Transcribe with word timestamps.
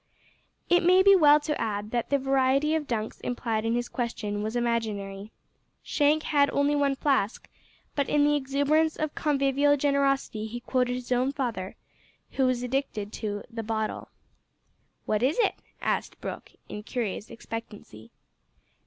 It 0.67 0.81
may 0.81 1.03
be 1.03 1.15
well 1.15 1.39
to 1.41 1.61
add 1.61 1.91
that 1.91 2.09
the 2.09 2.17
variety 2.17 2.73
of 2.73 2.87
dunks 2.87 3.21
implied 3.21 3.65
in 3.65 3.75
his 3.75 3.87
question 3.87 4.41
was 4.41 4.55
imaginary. 4.55 5.31
Shank 5.83 6.23
had 6.23 6.49
only 6.49 6.75
one 6.75 6.95
flask, 6.95 7.47
but 7.93 8.09
in 8.09 8.23
the 8.23 8.35
exuberance 8.35 8.95
of 8.97 9.13
convivial 9.13 9.77
generosity 9.77 10.47
he 10.47 10.59
quoted 10.59 10.95
his 10.95 11.11
own 11.11 11.31
father 11.31 11.75
who 12.31 12.47
was 12.47 12.63
addicted 12.63 13.13
to 13.21 13.43
"the 13.47 13.61
bottle." 13.61 14.09
"What 15.05 15.21
is 15.21 15.37
it?" 15.37 15.57
asked 15.81 16.19
Brooke, 16.19 16.53
in 16.67 16.81
curious 16.81 17.29
expectancy. 17.29 18.09